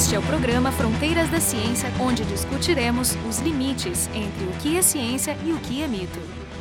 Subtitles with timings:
[0.00, 4.80] Este é o programa Fronteiras da Ciência, onde discutiremos os limites entre o que é
[4.80, 6.18] ciência e o que é mito.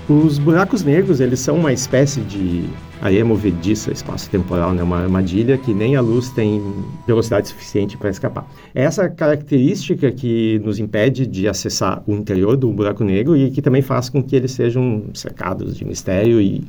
[0.10, 2.66] Os buracos negros, eles são uma espécie de
[3.02, 4.84] areia movediça espaço-temporal, né?
[4.84, 6.62] uma armadilha que nem a luz tem
[7.08, 8.46] velocidade suficiente para escapar.
[8.76, 13.62] É essa característica que nos impede de acessar o interior do buraco negro e que
[13.62, 16.68] também faz com que eles sejam cercados de mistério e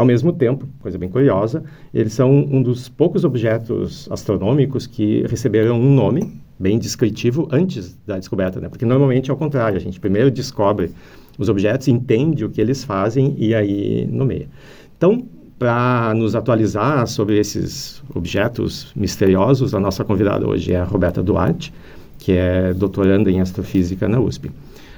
[0.00, 1.62] ao mesmo tempo, coisa bem curiosa,
[1.92, 8.18] eles são um dos poucos objetos astronômicos que receberam um nome bem descritivo antes da
[8.18, 8.70] descoberta, né?
[8.70, 10.90] Porque normalmente é o contrário, a gente primeiro descobre
[11.38, 14.48] os objetos, entende o que eles fazem e aí nomeia.
[14.96, 15.22] Então,
[15.58, 21.74] para nos atualizar sobre esses objetos misteriosos, a nossa convidada hoje é a Roberta Duarte,
[22.18, 24.50] que é doutoranda em astrofísica na USP.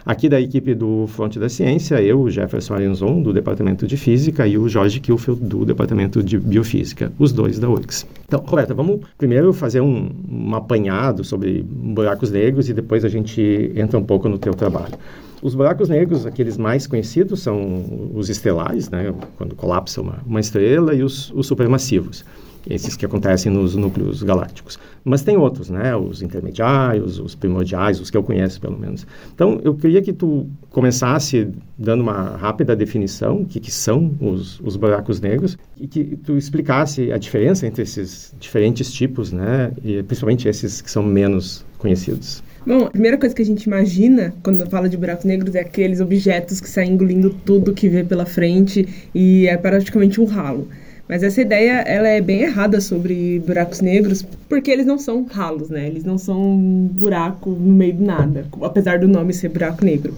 [0.04, 4.58] Aqui da equipe do Fonte da Ciência, eu, Jefferson Arenzon, do Departamento de Física, e
[4.58, 8.04] o Jorge Kilfeld, do Departamento de Biofísica, os dois da URGS.
[8.26, 13.70] Então, Roberta, vamos primeiro fazer um, um apanhado sobre buracos negros e depois a gente
[13.76, 14.94] entra um pouco no teu trabalho.
[15.40, 20.94] Os buracos negros, aqueles mais conhecidos, são os estelares, né, quando colapsa uma, uma estrela,
[20.94, 22.24] e os, os supermassivos
[22.68, 24.78] esses que acontecem nos núcleos galácticos.
[25.04, 25.94] Mas tem outros, né?
[25.96, 29.06] Os intermediários, os primordiais, os que eu conheço pelo menos.
[29.34, 34.60] Então, eu queria que tu começasse dando uma rápida definição, o que, que são os,
[34.60, 39.72] os buracos negros, e que tu explicasse a diferença entre esses diferentes tipos, né?
[39.84, 42.42] E principalmente esses que são menos conhecidos.
[42.64, 46.00] Bom, a primeira coisa que a gente imagina quando fala de buracos negros é aqueles
[46.00, 50.68] objetos que saem engolindo tudo que vê pela frente e é praticamente um ralo.
[51.12, 55.68] Mas essa ideia, ela é bem errada sobre buracos negros, porque eles não são ralos,
[55.68, 55.86] né?
[55.86, 60.14] Eles não são um buraco no meio do nada, apesar do nome ser buraco negro.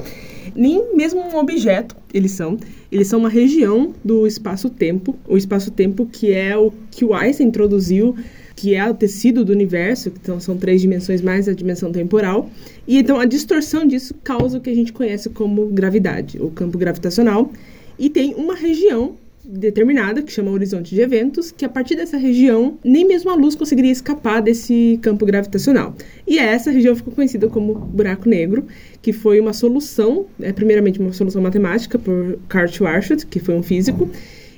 [0.54, 2.56] Nem mesmo um objeto eles são.
[2.92, 5.16] Eles são uma região do espaço-tempo.
[5.26, 8.14] O espaço-tempo que é o que o Einstein introduziu
[8.54, 12.48] que é o tecido do universo, então são três dimensões mais a dimensão temporal.
[12.86, 16.78] E então a distorção disso causa o que a gente conhece como gravidade, o campo
[16.78, 17.50] gravitacional.
[17.98, 22.78] E tem uma região determinada, que chama horizonte de eventos, que a partir dessa região,
[22.82, 25.94] nem mesmo a luz conseguiria escapar desse campo gravitacional.
[26.26, 28.66] E essa região ficou conhecida como buraco negro,
[29.02, 33.62] que foi uma solução, é, primeiramente uma solução matemática por Karl Schwarzschild, que foi um
[33.62, 34.08] físico,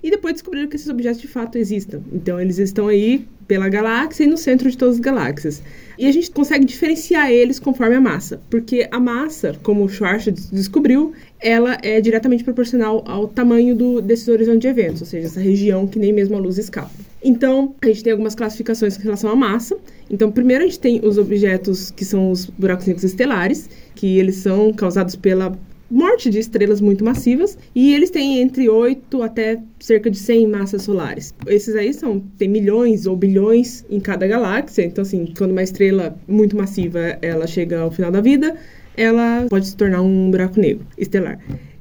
[0.06, 2.00] e depois descobriram que esses objetos de fato existam.
[2.12, 5.61] Então eles estão aí pela galáxia e no centro de todas as galáxias.
[5.99, 10.41] E a gente consegue diferenciar eles conforme a massa, porque a massa, como o Schwarzschild
[10.53, 15.41] descobriu, ela é diretamente proporcional ao tamanho do, desses horizontes de eventos, ou seja, essa
[15.41, 16.91] região que nem mesmo a luz escapa.
[17.22, 19.77] Então, a gente tem algumas classificações em relação à massa.
[20.09, 24.37] Então, primeiro a gente tem os objetos que são os buracos negros estelares, que eles
[24.37, 25.59] são causados pela
[25.91, 30.83] morte de estrelas muito massivas e eles têm entre 8 até cerca de 100 massas
[30.83, 31.35] solares.
[31.47, 36.19] Esses aí são tem milhões ou bilhões em cada galáxia, então assim, quando uma estrela
[36.27, 38.57] muito massiva ela chega ao final da vida,
[38.97, 41.39] ela pode se tornar um buraco negro estelar.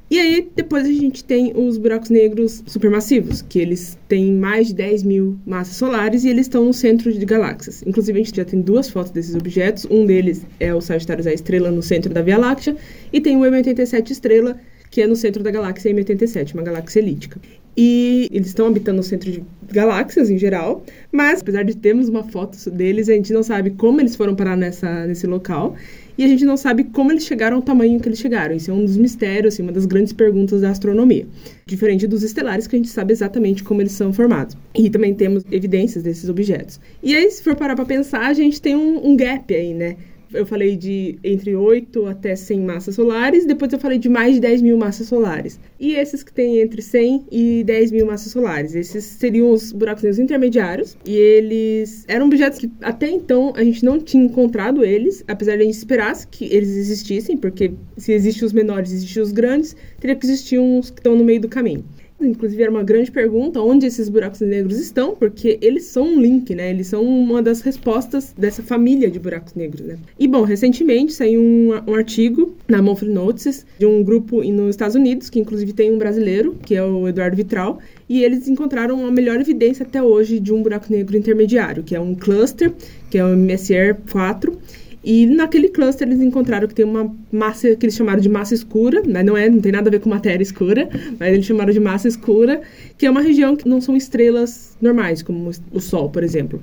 [0.08, 4.74] E aí, depois a gente tem os buracos negros supermassivos, que eles têm mais de
[4.74, 7.82] 10 mil massas solares e eles estão no centro de galáxias.
[7.84, 9.84] Inclusive, a gente já tem duas fotos desses objetos.
[9.90, 12.76] Um deles é o Sagitários A estrela no centro da Via Láctea,
[13.12, 14.56] e tem o M87 estrela,
[14.92, 17.40] que é no centro da galáxia M87, uma galáxia elíptica.
[17.76, 22.22] E eles estão habitando no centro de galáxias em geral, mas apesar de termos uma
[22.22, 25.74] foto deles, a gente não sabe como eles foram parar nessa, nesse local
[26.18, 28.54] e a gente não sabe como eles chegaram ao tamanho que eles chegaram.
[28.54, 31.26] Isso é um dos mistérios, assim, uma das grandes perguntas da astronomia.
[31.66, 34.56] Diferente dos estelares, que a gente sabe exatamente como eles são formados.
[34.74, 36.80] E também temos evidências desses objetos.
[37.02, 39.96] E aí, se for parar para pensar, a gente tem um, um gap aí, né?
[40.36, 44.40] Eu falei de entre 8 até 100 massas solares, depois eu falei de mais de
[44.40, 45.58] 10 mil massas solares.
[45.78, 50.02] E esses que têm entre 100 e 10 mil massas solares, esses seriam os buracos
[50.02, 55.24] negros intermediários, e eles eram objetos que até então a gente não tinha encontrado eles,
[55.26, 59.32] apesar de a gente esperasse que eles existissem, porque se existem os menores, existem os
[59.32, 61.84] grandes, teria que existir uns que estão no meio do caminho.
[62.20, 66.54] Inclusive, era uma grande pergunta onde esses buracos negros estão, porque eles são um link,
[66.54, 66.70] né?
[66.70, 69.98] Eles são uma das respostas dessa família de buracos negros, né?
[70.18, 74.96] E, bom, recentemente saiu um, um artigo na Monthly Notices de um grupo nos Estados
[74.96, 79.10] Unidos, que inclusive tem um brasileiro, que é o Eduardo Vitral, e eles encontraram a
[79.10, 82.72] melhor evidência até hoje de um buraco negro intermediário, que é um cluster,
[83.10, 84.58] que é o MSR 4,
[85.06, 89.04] e naquele cluster eles encontraram que tem uma massa que eles chamaram de massa escura,
[89.06, 91.78] mas não é, não tem nada a ver com matéria escura, mas eles chamaram de
[91.78, 92.60] massa escura,
[92.98, 96.60] que é uma região que não são estrelas normais, como o Sol, por exemplo.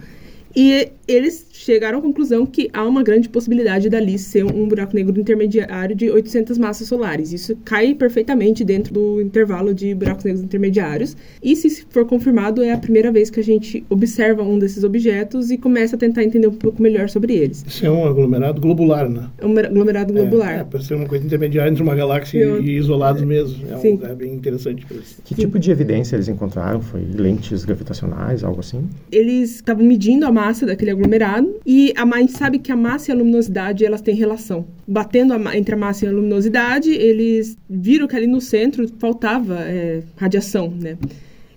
[0.56, 5.20] E eles chegaram à conclusão que há uma grande possibilidade dali ser um buraco negro
[5.20, 7.34] intermediário de 800 massas solares.
[7.34, 11.18] Isso cai perfeitamente dentro do intervalo de buracos negros intermediários.
[11.42, 15.52] E se for confirmado, é a primeira vez que a gente observa um desses objetos
[15.52, 17.66] e começa a tentar entender um pouco melhor sobre eles.
[17.68, 19.30] Isso é um aglomerado globular, né?
[19.40, 20.58] É um aglomerado globular.
[20.58, 22.64] É, é para ser uma coisa intermediária entre uma galáxia Eu...
[22.64, 23.66] e isolados mesmo.
[23.70, 23.90] É Sim.
[23.90, 25.22] um lugar bem interessante para isso.
[25.24, 26.82] Que tipo de evidência eles encontraram?
[26.82, 28.88] Foi lentes gravitacionais, algo assim?
[29.12, 33.12] Eles estavam medindo a massa daquele aglomerado e a, a gente sabe que a massa
[33.12, 34.66] e a luminosidade elas têm relação.
[34.88, 39.60] Batendo a, entre a massa e a luminosidade, eles viram que ali no centro faltava
[39.62, 40.98] é, radiação, né?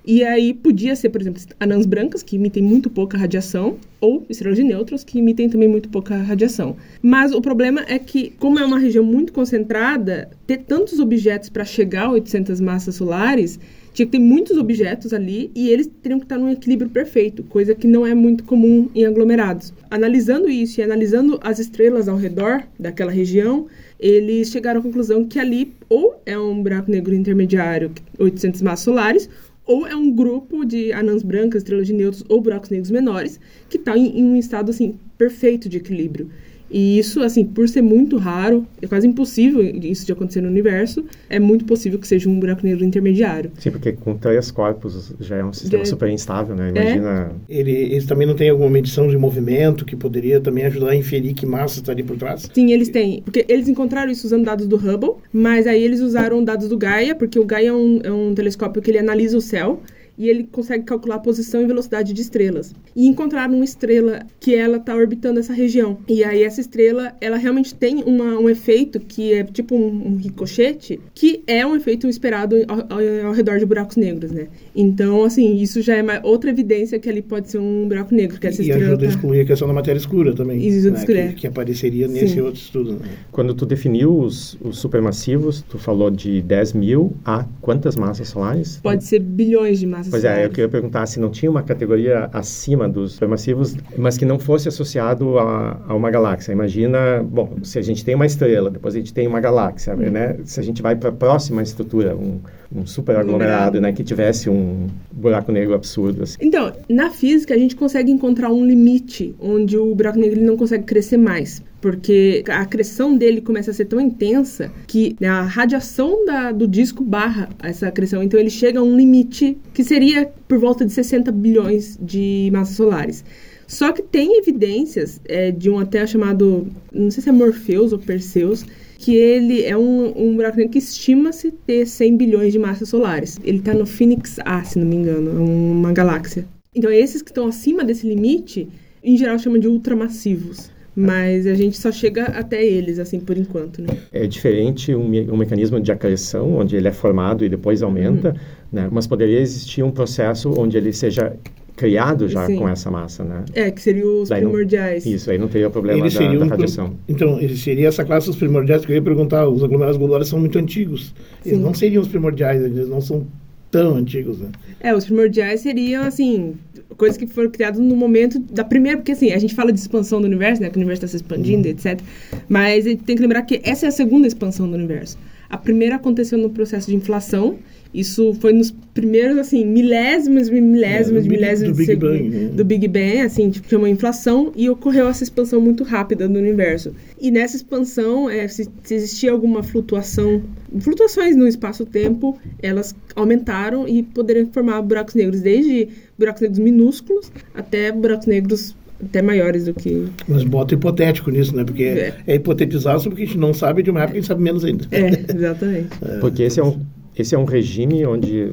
[0.06, 4.56] E aí podia ser, por exemplo, anãs brancas, que emitem muito pouca radiação, ou estrelas
[4.56, 6.76] de nêutrons, que emitem também muito pouca radiação.
[7.02, 11.64] Mas o problema é que, como é uma região muito concentrada, ter tantos objetos para
[11.64, 13.58] chegar a 800 massas solares
[13.96, 17.74] tinha que ter muitos objetos ali e eles teriam que estar num equilíbrio perfeito, coisa
[17.74, 19.72] que não é muito comum em aglomerados.
[19.90, 23.66] Analisando isso e analisando as estrelas ao redor daquela região,
[23.98, 29.30] eles chegaram à conclusão que ali ou é um buraco negro intermediário, 800 massas solares,
[29.64, 33.40] ou é um grupo de anãs brancas, estrelas de nêutrons ou buracos negros menores
[33.70, 36.28] que está em, em um estado assim perfeito de equilíbrio.
[36.70, 41.04] E isso, assim, por ser muito raro, é quase impossível isso de acontecer no universo,
[41.28, 43.50] é muito possível que seja um buraco negro intermediário.
[43.58, 45.88] Sim, porque com três corpos já é um sistema de...
[45.88, 46.70] super instável, né?
[46.70, 47.32] Imagina...
[47.48, 47.58] É?
[47.58, 51.34] Ele, eles também não têm alguma medição de movimento que poderia também ajudar a inferir
[51.34, 52.48] que massa está ali por trás?
[52.52, 53.22] Sim, eles têm.
[53.22, 57.14] Porque eles encontraram isso usando dados do Hubble, mas aí eles usaram dados do Gaia,
[57.14, 59.80] porque o Gaia é um, é um telescópio que ele analisa o céu
[60.18, 62.74] e ele consegue calcular a posição e velocidade de estrelas.
[62.94, 65.98] E encontraram uma estrela que ela está orbitando essa região.
[66.08, 70.16] E aí essa estrela, ela realmente tem uma, um efeito que é tipo um, um
[70.16, 74.48] ricochete, que é um efeito esperado ao, ao, ao, redor de buracos negros, né?
[74.74, 78.38] Então, assim, isso já é uma, outra evidência que ali pode ser um buraco negro.
[78.38, 79.04] Que essa e ajuda tá...
[79.04, 80.66] a excluir a questão da matéria escura também.
[80.66, 81.28] Isso, né?
[81.28, 82.40] que, que, apareceria nesse Sim.
[82.40, 82.92] outro estudo.
[82.94, 83.00] Né?
[83.30, 88.78] Quando tu definiu os, os supermassivos, tu falou de 10 mil a quantas massas solares?
[88.82, 92.28] Pode ser bilhões de massas Pois é, eu queria perguntar se não tinha uma categoria
[92.32, 96.52] acima dos supermassivos, mas que não fosse associado a, a, uma galáxia.
[96.52, 100.10] Imagina, bom, se a gente tem uma estrela, depois a gente tem uma galáxia, uhum.
[100.10, 100.36] né?
[100.44, 102.40] Se a gente vai para a próxima estrutura, um,
[102.74, 106.22] um super aglomerado, né, que tivesse um buraco negro absurdo.
[106.22, 106.36] Assim.
[106.40, 110.56] Então, na física a gente consegue encontrar um limite onde o buraco negro ele não
[110.56, 115.42] consegue crescer mais porque a acreção dele começa a ser tão intensa que né, a
[115.42, 118.24] radiação da, do disco barra essa acreção.
[118.24, 122.74] Então ele chega a um limite que seria por volta de 60 bilhões de massas
[122.74, 123.24] solares.
[123.68, 128.00] Só que tem evidências é, de um até chamado, não sei se é Morpheus ou
[128.00, 128.66] Perseus,
[128.98, 133.38] que ele é um, um buraco negro que estima-se ter 100 bilhões de massas solares.
[133.44, 136.48] Ele está no Phoenix A, se não me engano, é uma galáxia.
[136.74, 138.68] Então, esses que estão acima desse limite,
[139.04, 140.74] em geral, chama de ultramassivos.
[140.96, 143.98] Mas a gente só chega até eles, assim, por enquanto, né?
[144.10, 148.30] É diferente um, me um mecanismo de acreção, onde ele é formado e depois aumenta,
[148.30, 148.34] uhum.
[148.72, 148.88] né?
[148.90, 151.36] Mas poderia existir um processo onde ele seja
[151.76, 152.56] criado já Sim.
[152.56, 153.44] com essa massa, né?
[153.52, 155.04] É, que seriam os daí primordiais.
[155.04, 156.94] Não, isso, aí não teria o problema da, da, radiação.
[157.06, 160.40] Então, ele seria essa classe dos primordiais que eu ia perguntar, os aglomerados globulares são
[160.40, 161.14] muito antigos.
[161.44, 161.62] Eles Sim.
[161.62, 163.26] não seriam os primordiais, eles não são
[163.70, 164.48] tão antigos, né?
[164.80, 166.54] É, os primordiais seriam, assim,
[166.96, 170.20] coisas que foram criadas no momento da primeira, porque assim, a gente fala de expansão
[170.20, 171.74] do universo, né, que o universo está se expandindo, uhum.
[171.74, 172.00] etc.
[172.48, 175.18] Mas a gente tem que lembrar que essa é a segunda expansão do universo.
[175.48, 177.58] A primeira aconteceu no processo de inflação,
[177.94, 182.48] isso foi nos primeiros, assim, milésimos, milésimos, é, milésimos do, Big Bang, né?
[182.48, 186.94] do Big Bang, assim, tipo, chamou inflação e ocorreu essa expansão muito rápida do universo.
[187.18, 190.42] E nessa expansão, é, se, se existia alguma flutuação,
[190.80, 195.88] flutuações no espaço-tempo, elas aumentaram e poderiam formar buracos negros, desde
[196.18, 200.08] buracos negros minúsculos até buracos negros até maiores do que.
[200.26, 201.64] Mas bota hipotético nisso, né?
[201.64, 204.42] Porque é, é hipotetizar porque a gente não sabe de uma época, a gente sabe
[204.42, 204.86] menos ainda.
[204.90, 205.88] É, exatamente.
[206.02, 206.18] é.
[206.18, 206.80] Porque esse é um
[207.16, 208.52] esse é um regime onde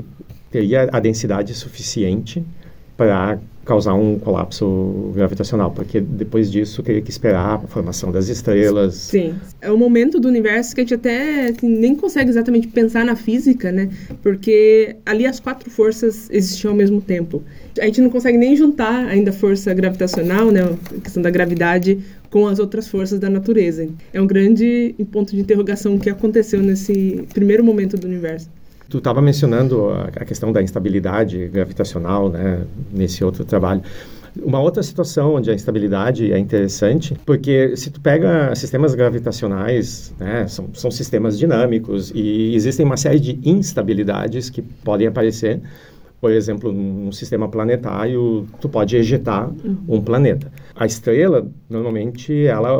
[0.50, 2.43] teria a densidade suficiente
[2.95, 8.96] para causar um colapso gravitacional, porque depois disso teria que esperar a formação das estrelas.
[8.96, 13.05] Sim, é o momento do universo que a gente até assim, nem consegue exatamente pensar
[13.05, 13.89] na física, né?
[14.22, 17.41] Porque ali as quatro forças existiam ao mesmo tempo.
[17.79, 20.62] A gente não consegue nem juntar ainda a força gravitacional, né?
[20.63, 23.88] A questão da gravidade com as outras forças da natureza.
[24.12, 28.50] É um grande ponto de interrogação que aconteceu nesse primeiro momento do universo.
[28.93, 33.81] Tu estava mencionando a, a, questão da instabilidade gravitacional, né, nesse outro trabalho.
[34.39, 40.47] Uma outra situação onde a instabilidade é interessante, porque se tu pega sistemas gravitacionais, né,
[40.47, 45.59] são, são sistemas dinâmicos e existem uma série de instabilidades que podem aparecer
[46.21, 49.51] Por exemplo, num sistema planetário, tu pode ejetar
[49.88, 50.51] um planeta.
[50.75, 52.79] A estrela, normalmente, ela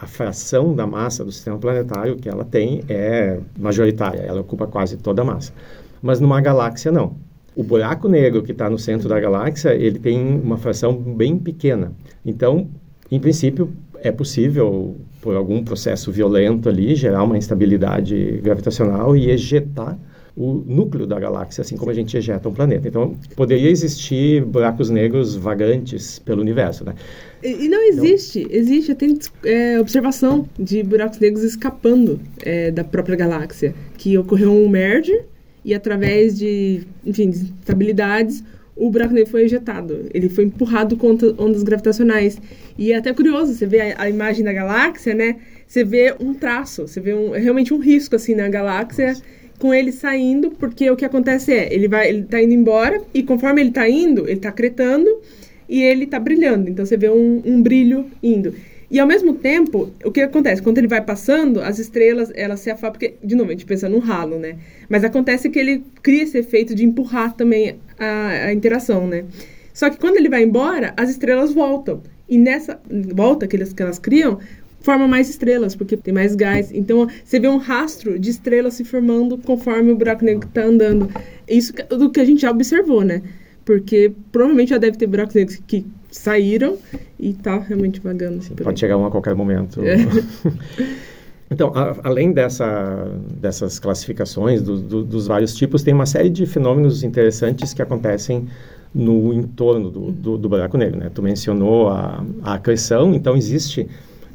[0.00, 4.96] a fração da massa do sistema planetário que ela tem é majoritária, ela ocupa quase
[4.96, 5.52] toda a massa.
[6.00, 7.14] Mas numa galáxia, não.
[7.54, 11.92] O buraco negro que está no centro da galáxia, ele tem uma fração bem pequena.
[12.24, 12.68] Então,
[13.10, 13.70] em princípio,
[14.02, 19.98] é possível, por algum processo violento ali, gerar uma instabilidade gravitacional e ejetar
[20.36, 22.88] o núcleo da galáxia, assim como a gente ejeta um planeta.
[22.88, 26.94] Então, poderia existir buracos negros vagantes pelo universo, né?
[27.42, 32.84] E, e não existe, então, existe, tem é, observação de buracos negros escapando é, da
[32.84, 35.20] própria galáxia, que ocorreu um merge
[35.64, 38.42] e através de, enfim, de estabilidades,
[38.76, 40.06] o buraco negro foi ejetado.
[40.14, 42.40] Ele foi empurrado contra ondas gravitacionais.
[42.78, 45.36] E é até curioso, você vê a, a imagem da galáxia, né?
[45.66, 49.08] Você vê um traço, você vê um, realmente um risco, assim, na galáxia...
[49.08, 53.00] Nossa com ele saindo, porque o que acontece é, ele vai, ele tá indo embora
[53.12, 55.20] e conforme ele tá indo, ele tá cretando
[55.68, 56.68] e ele tá brilhando.
[56.68, 58.54] Então você vê um, um brilho indo.
[58.90, 60.60] E ao mesmo tempo, o que acontece?
[60.60, 63.88] Quando ele vai passando, as estrelas, elas se afastam, porque, de novo, a gente pensa
[63.88, 64.56] num ralo, né?
[64.88, 69.26] Mas acontece que ele cria esse efeito de empurrar também a, a interação, né?
[69.72, 72.02] Só que quando ele vai embora, as estrelas voltam.
[72.28, 72.80] E nessa
[73.14, 74.38] volta que, eles, que elas criam,
[74.80, 76.70] forma mais estrelas, porque tem mais gás.
[76.72, 81.08] Então, você vê um rastro de estrelas se formando conforme o buraco negro está andando.
[81.48, 83.22] Isso do que a gente já observou, né?
[83.64, 86.76] Porque provavelmente já deve ter buracos negros que saíram
[87.18, 88.42] e tá realmente vagando.
[88.42, 89.80] Sim, pode chegar um a qualquer momento.
[89.84, 89.96] É.
[91.52, 93.08] Então, a, além dessa,
[93.40, 98.46] dessas classificações do, do, dos vários tipos, tem uma série de fenômenos interessantes que acontecem
[98.94, 101.00] no entorno do, do, do buraco negro.
[101.00, 101.10] Né?
[101.12, 103.88] Tu mencionou a, a acreção, então existe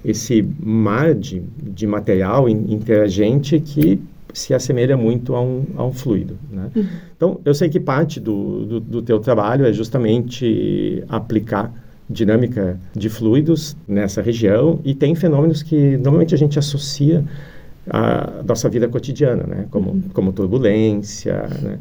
[0.06, 4.00] esse mar de, de material interagente que
[4.34, 6.38] se assemelha muito a um, a um fluido.
[6.52, 6.70] Né?
[6.76, 6.86] Uhum.
[7.16, 11.74] Então, eu sei que parte do, do, do teu trabalho é justamente aplicar
[12.10, 17.24] dinâmica de fluidos nessa região e tem fenômenos que normalmente a gente associa
[17.90, 19.66] a nossa vida cotidiana, né?
[19.70, 20.04] Como, uhum.
[20.14, 21.80] como turbulência, né?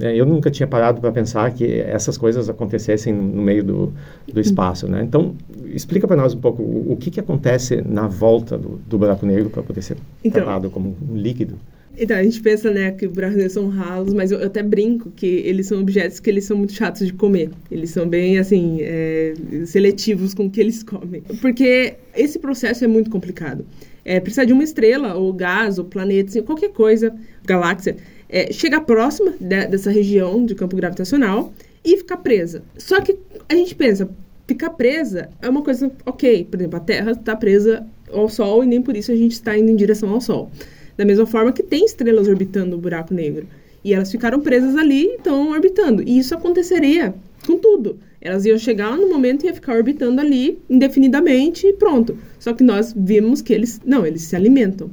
[0.00, 3.92] É, eu nunca tinha parado para pensar que essas coisas acontecessem no meio do,
[4.32, 5.02] do espaço, né?
[5.02, 5.34] Então,
[5.66, 9.24] explica para nós um pouco o, o, que, que acontece na volta do, do buraco
[9.24, 11.58] negro para poder ser então, tratado como um líquido.
[11.98, 15.10] Então, a gente pensa, né, que buracos negros são ralos, mas eu, eu, até brinco
[15.16, 17.48] que eles são objetos que eles são muito chatos de comer.
[17.70, 19.32] Eles são bem, assim, é,
[19.64, 21.22] seletivos com o que eles comem.
[21.40, 23.64] Porque esse processo é muito complicado
[24.06, 27.12] é, precisa de uma estrela, ou gás, ou planeta, assim, qualquer coisa,
[27.44, 27.96] galáxia,
[28.28, 31.52] é, chegar próxima de, dessa região de campo gravitacional
[31.84, 32.62] e ficar presa.
[32.78, 34.08] Só que a gente pensa,
[34.46, 36.44] ficar presa é uma coisa ok.
[36.44, 39.58] Por exemplo, a Terra está presa ao Sol e nem por isso a gente está
[39.58, 40.52] indo em direção ao Sol.
[40.96, 43.46] Da mesma forma que tem estrelas orbitando o buraco negro.
[43.84, 46.02] E elas ficaram presas ali e estão orbitando.
[46.02, 47.12] E isso aconteceria
[47.44, 47.98] com tudo.
[48.26, 52.18] Elas iam chegar no momento e ia ficar orbitando ali indefinidamente e pronto.
[52.40, 54.90] Só que nós vimos que eles não, eles se alimentam.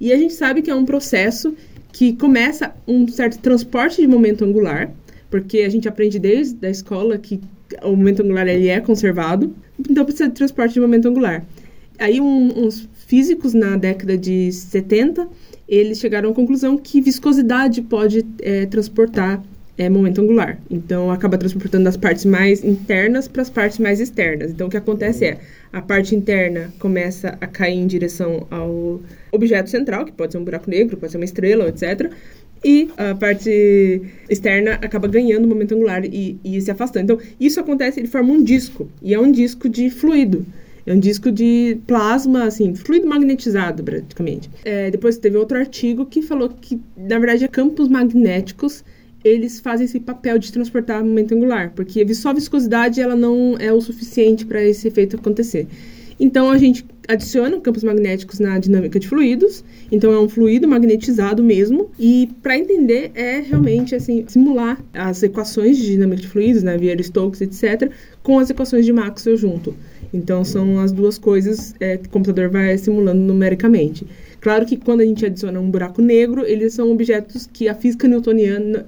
[0.00, 1.54] E a gente sabe que é um processo
[1.92, 4.90] que começa um certo transporte de momento angular,
[5.28, 7.38] porque a gente aprende desde a escola que
[7.82, 11.44] o momento angular ele é conservado, então precisa de transporte de momento angular.
[11.98, 15.28] Aí um, uns físicos na década de 70,
[15.68, 19.42] eles chegaram à conclusão que viscosidade pode é, transportar
[19.80, 20.58] é momento angular.
[20.70, 24.50] Então, acaba transportando das partes mais internas para as partes mais externas.
[24.50, 25.38] Então, o que acontece é,
[25.72, 29.00] a parte interna começa a cair em direção ao
[29.32, 32.12] objeto central, que pode ser um buraco negro, pode ser uma estrela, etc.,
[32.62, 37.04] e a parte externa acaba ganhando momento angular e, e se afastando.
[37.04, 40.44] Então, isso acontece, ele forma um disco, e é um disco de fluido.
[40.84, 44.50] É um disco de plasma, assim, fluido magnetizado, praticamente.
[44.62, 48.84] É, depois teve outro artigo que falou que, na verdade, é campos magnéticos
[49.24, 53.72] eles fazem esse papel de transportar momento angular, porque só a viscosidade ela não é
[53.72, 55.66] o suficiente para esse efeito acontecer.
[56.18, 61.42] Então a gente adiciona campos magnéticos na dinâmica de fluidos, então é um fluido magnetizado
[61.42, 66.76] mesmo, e para entender é realmente assim simular as equações de dinâmica de fluidos, né,
[66.76, 67.90] via Stokes, etc,
[68.22, 69.74] com as equações de Maxwell junto.
[70.12, 74.06] Então são as duas coisas é, que o computador vai simulando numericamente.
[74.40, 78.08] Claro que quando a gente adiciona um buraco negro, eles são objetos que a física
[78.08, 78.86] newtoniana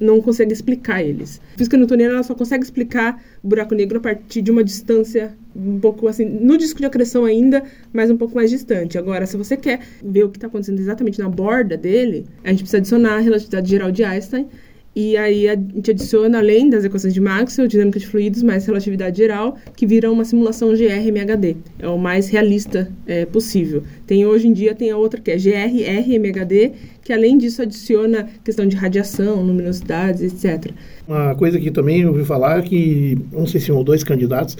[0.00, 1.40] não consegue explicar eles.
[1.54, 6.08] A física newtoniana só consegue explicar buraco negro a partir de uma distância um pouco
[6.08, 7.62] assim, no disco de acreção ainda,
[7.92, 8.96] mas um pouco mais distante.
[8.96, 12.60] Agora, se você quer ver o que está acontecendo exatamente na borda dele, a gente
[12.60, 14.48] precisa adicionar a relatividade geral de Einstein
[14.96, 19.16] E aí a gente adiciona, além das equações de Maxwell, dinâmica de fluidos, mais relatividade
[19.16, 21.56] geral, que vira uma simulação GR-MHD.
[21.80, 23.82] É o mais realista é, possível.
[24.06, 26.72] Tem hoje em dia tem a outra que é GR-RMHD,
[27.02, 30.72] que além disso adiciona questão de radiação, luminosidades, etc.
[31.08, 34.56] Uma coisa que também ouvi falar é que, não sei se um ou dois candidatos,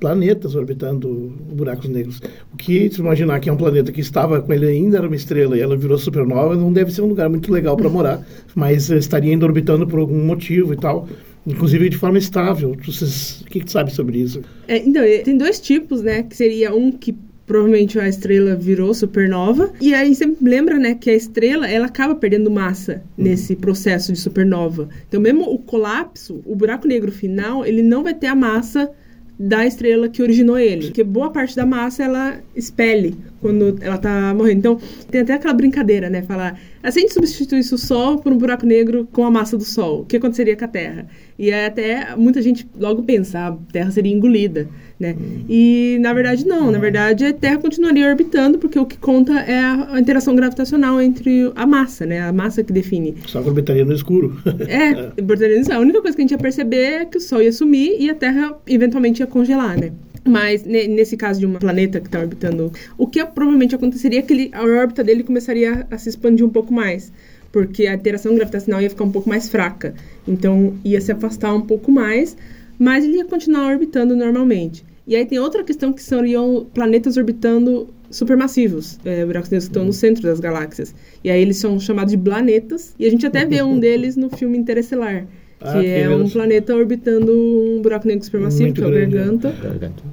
[0.00, 2.20] planetas orbitando buracos negros.
[2.52, 5.16] O que, se imaginar que é um planeta que estava com ele ainda era uma
[5.16, 8.90] estrela e ela virou supernova, não deve ser um lugar muito legal para morar, mas
[8.90, 11.08] estaria ainda orbitando por algum motivo e tal.
[11.46, 12.76] Inclusive de forma estável.
[12.84, 14.42] Vocês, o que, que sabe sobre isso?
[14.66, 16.22] É, então, tem dois tipos, né?
[16.22, 19.72] Que seria um que provavelmente a estrela virou supernova.
[19.80, 23.24] E aí sempre lembra, né, que a estrela, ela acaba perdendo massa uhum.
[23.24, 24.90] nesse processo de supernova.
[25.08, 28.90] Então, mesmo o colapso, o buraco negro final, ele não vai ter a massa
[29.38, 30.86] da estrela que originou ele.
[30.86, 34.58] Porque boa parte da massa ela expele quando ela tá morrendo.
[34.58, 34.78] Então,
[35.10, 36.22] tem até aquela brincadeira, né?
[36.22, 39.64] Falar, assim a gente substituísse o Sol por um buraco negro com a massa do
[39.64, 41.06] Sol, o que aconteceria com a Terra?
[41.38, 44.68] E até muita gente logo pensa, ah, a Terra seria engolida,
[44.98, 45.14] né?
[45.18, 45.44] Hum.
[45.48, 49.58] E na verdade não, na verdade a Terra continuaria orbitando, porque o que conta é
[49.58, 52.20] a, a interação gravitacional entre a massa, né?
[52.20, 53.14] A massa que define.
[53.26, 54.36] Só que orbitaria no escuro.
[54.66, 55.78] é, orbitaria no escuro.
[55.78, 58.10] A única coisa que a gente ia perceber é que o Sol ia sumir e
[58.10, 59.92] a Terra eventualmente ia congelar, né?
[60.28, 64.32] Mas nesse caso de um planeta que está orbitando, o que provavelmente aconteceria é que
[64.32, 67.12] ele, a órbita dele começaria a se expandir um pouco mais,
[67.50, 69.94] porque a interação gravitacional ia ficar um pouco mais fraca.
[70.26, 72.36] Então ia se afastar um pouco mais,
[72.78, 74.84] mas ele ia continuar orbitando normalmente.
[75.06, 79.84] E aí tem outra questão que seriam planetas orbitando supermassivos, é, buracos negros que estão
[79.84, 80.94] no centro das galáxias.
[81.24, 84.28] E aí eles são chamados de planetas, e a gente até vê um deles no
[84.28, 85.26] filme Interestelar.
[85.60, 89.52] Ah, que é um planeta orbitando um buraco negro supermassivo, que é o Garganta.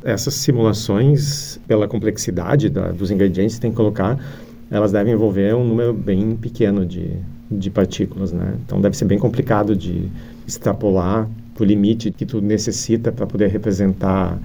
[0.04, 4.20] Essas simulações, pela complexidade da, dos ingredientes que tem que colocar,
[4.72, 7.12] elas devem envolver um número bem pequeno de,
[7.52, 8.56] de partículas, né?
[8.66, 10.10] Então deve ser bem complicado de
[10.48, 14.40] extrapolar o limite que tu necessita para poder representar.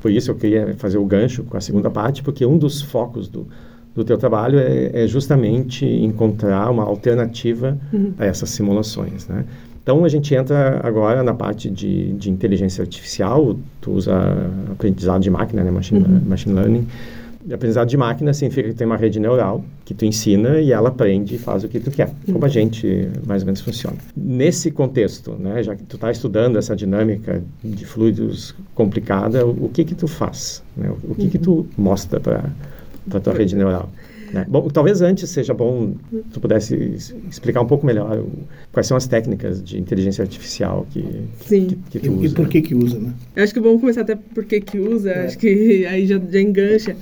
[0.00, 3.28] Por isso eu queria fazer o gancho com a segunda parte, porque um dos focos
[3.28, 3.46] do,
[3.94, 8.14] do teu trabalho é, é justamente encontrar uma alternativa uhum.
[8.18, 9.44] a essas simulações, né?
[9.82, 14.14] Então, a gente entra agora na parte de, de inteligência artificial, tu usa
[14.70, 16.20] aprendizado de máquina, né, machine, uhum.
[16.26, 16.86] machine learning.
[17.46, 20.90] E aprendizado de máquina significa que tem uma rede neural que tu ensina e ela
[20.90, 22.34] aprende e faz o que tu quer, uhum.
[22.34, 23.96] como a gente mais ou menos funciona.
[24.14, 29.84] Nesse contexto, né, já que tu está estudando essa dinâmica de fluidos complicada, o, que
[29.84, 30.62] que tu faz?
[30.76, 30.90] Né?
[31.02, 31.30] O, que uhum.
[31.30, 32.50] que tu mostra para
[33.10, 33.88] a tua rede neural?
[34.32, 34.46] Né?
[34.48, 35.94] Bom, talvez antes seja bom
[36.32, 36.74] tu pudesse
[37.28, 38.30] explicar um pouco melhor o,
[38.72, 41.04] quais são as técnicas de inteligência artificial que,
[41.46, 41.66] Sim.
[41.66, 42.26] que, que tu e, usa.
[42.26, 43.12] E por que que usa, né?
[43.34, 45.26] Eu acho que vamos começar até por que que usa, é.
[45.26, 46.96] acho que aí já, já engancha.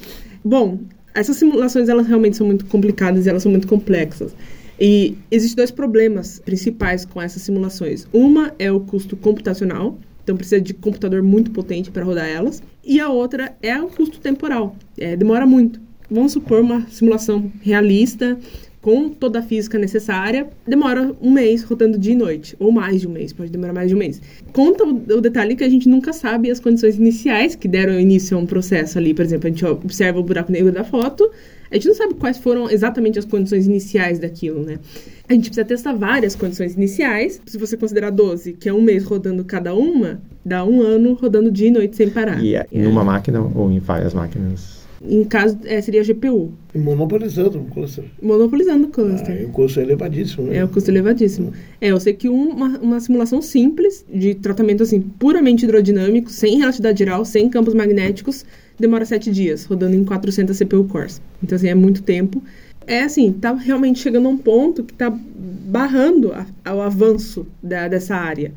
[0.45, 0.79] Bom,
[1.15, 4.35] essas simulações elas realmente são muito complicadas e elas são muito complexas.
[4.81, 8.07] E existem dois problemas principais com essas simulações.
[8.13, 12.63] Uma é o custo computacional, então precisa de computador muito potente para rodar elas.
[12.85, 18.39] E a outra é o custo temporal, é, demora muito vamos supor uma simulação realista
[18.81, 23.09] com toda a física necessária, demora um mês rodando dia e noite, ou mais de
[23.09, 24.21] um mês, pode demorar mais de um mês.
[24.53, 28.37] Conta o, o, detalhe que a gente nunca sabe as condições iniciais que deram início
[28.37, 29.13] a um processo ali.
[29.13, 31.29] Por exemplo, a gente observa o buraco negro da foto,
[31.71, 34.79] a gente não sabe quais foram exatamente as condições iniciais daquilo, né?
[35.29, 37.43] A gente precisa testar várias condições iniciais.
[37.45, 41.51] Se você considerar 12, que é um mês rodando cada uma, dá um ano rodando
[41.51, 42.43] dia e noite sem parar.
[42.43, 42.83] E é, é.
[42.83, 44.78] numa máquina ou em várias máquinas?
[45.01, 46.53] Em caso, é, seria GPU.
[46.75, 48.05] Monopolizando o cluster.
[48.21, 49.43] Monopolizando o cluster.
[49.45, 50.57] Ah, o custo é elevadíssimo, né?
[50.57, 51.53] É, o custo é elevadíssimo.
[51.81, 56.99] É, eu sei que uma, uma simulação simples de tratamento, assim, puramente hidrodinâmico, sem relatividade
[56.99, 58.45] geral, sem campos magnéticos,
[58.79, 61.23] demora sete dias, rodando em 400 CPU cores.
[61.43, 62.43] Então, assim, é muito tempo.
[62.85, 67.87] É, assim, tá realmente chegando a um ponto que tá barrando a, o avanço da,
[67.87, 68.53] dessa área.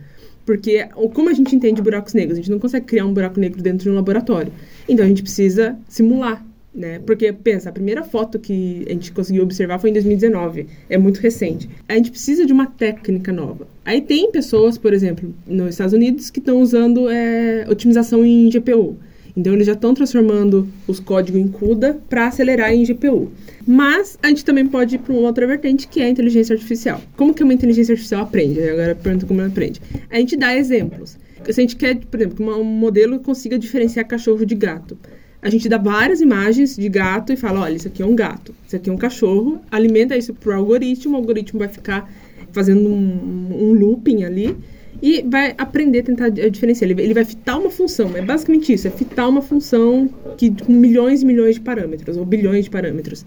[0.46, 2.38] Porque, como a gente entende buracos negros?
[2.38, 4.52] A gente não consegue criar um buraco negro dentro de um laboratório.
[4.88, 7.00] Então, a gente precisa simular, né?
[7.00, 10.68] Porque, pensa, a primeira foto que a gente conseguiu observar foi em 2019.
[10.90, 11.70] É muito recente.
[11.88, 13.68] A gente precisa de uma técnica nova.
[13.86, 18.98] Aí tem pessoas, por exemplo, nos Estados Unidos, que estão usando é, otimização em GPU.
[19.36, 23.32] Então, eles já estão transformando os códigos em CUDA para acelerar em GPU.
[23.66, 27.02] Mas a gente também pode ir para uma outra vertente, que é a inteligência artificial.
[27.16, 28.62] Como que uma inteligência artificial aprende?
[28.62, 29.82] Agora pergunta como ela aprende.
[30.10, 31.18] A gente dá exemplos.
[31.46, 34.98] Se a gente quer, por exemplo, que um modelo consiga diferenciar cachorro de gato.
[35.42, 38.54] A gente dá várias imagens de gato e fala, olha, isso aqui é um gato,
[38.68, 42.08] isso aqui é um cachorro, alimenta isso para o algoritmo, o algoritmo vai ficar
[42.52, 44.56] fazendo um, um looping ali
[45.02, 46.90] e vai aprender a tentar diferenciar.
[46.90, 50.72] Ele, ele vai fitar uma função, é basicamente isso, é fitar uma função que, com
[50.72, 53.26] milhões e milhões de parâmetros, ou bilhões de parâmetros.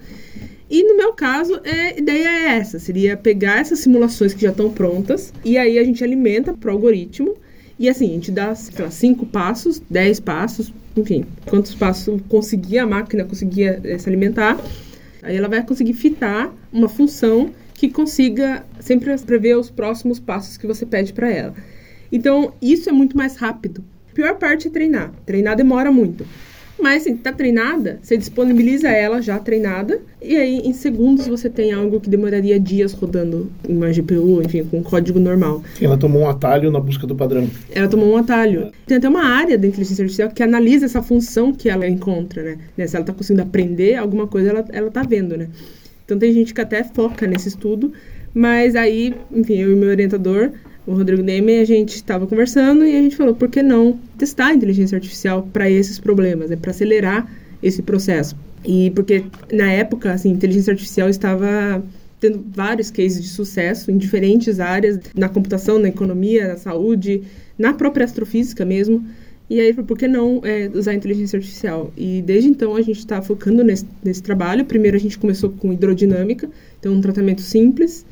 [0.70, 4.50] E no meu caso, é, a ideia é essa: seria pegar essas simulações que já
[4.50, 7.34] estão prontas e aí a gente alimenta para o algoritmo.
[7.76, 12.84] E assim, a gente dá, sei lá, cinco passos, dez passos, enfim, quantos passos conseguia
[12.84, 14.60] a máquina conseguia eh, se alimentar.
[15.22, 20.66] Aí ela vai conseguir fitar uma função que consiga sempre prever os próximos passos que
[20.66, 21.54] você pede para ela.
[22.10, 23.84] Então, isso é muito mais rápido.
[24.10, 25.12] A pior parte é treinar.
[25.26, 26.24] Treinar demora muito.
[26.80, 31.72] Mas, assim, tá treinada, você disponibiliza ela já treinada, e aí em segundos você tem
[31.72, 35.62] algo que demoraria dias rodando em uma GPU, enfim, com código normal.
[35.80, 37.48] Ela tomou um atalho na busca do padrão.
[37.72, 38.72] Ela tomou um atalho.
[38.86, 42.58] Tem até uma área da inteligência artificial que analisa essa função que ela encontra, né?
[42.76, 42.86] né?
[42.86, 45.48] Se ela tá conseguindo aprender alguma coisa, ela, ela tá vendo, né?
[46.04, 47.92] Então tem gente que até foca nesse estudo,
[48.32, 50.52] mas aí, enfim, eu e meu orientador
[50.86, 54.48] o Rodrigo Neyman, a gente estava conversando e a gente falou, por que não testar
[54.48, 57.26] a inteligência artificial para esses problemas, né, para acelerar
[57.62, 58.36] esse processo?
[58.64, 61.82] E porque na época, assim, a inteligência artificial estava
[62.20, 67.22] tendo vários cases de sucesso em diferentes áreas, na computação, na economia, na saúde,
[67.58, 69.04] na própria astrofísica mesmo.
[69.48, 71.92] E aí, por que não é, usar inteligência artificial?
[71.96, 74.64] E desde então a gente está focando nesse, nesse trabalho.
[74.64, 76.48] Primeiro a gente começou com hidrodinâmica,
[76.80, 78.06] então um tratamento simples,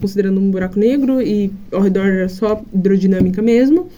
[0.00, 3.88] considerando um buraco negro e ao redor era só hidrodinâmica mesmo.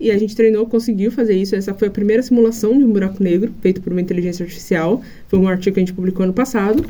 [0.00, 1.54] E a gente treinou, conseguiu fazer isso.
[1.54, 5.02] Essa foi a primeira simulação de um buraco negro feito por uma inteligência artificial.
[5.28, 6.84] Foi um artigo que a gente publicou ano passado.